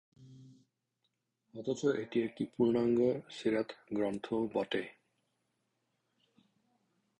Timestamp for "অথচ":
1.53-1.81